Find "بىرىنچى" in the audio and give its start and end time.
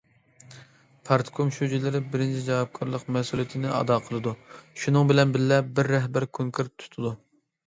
2.15-2.41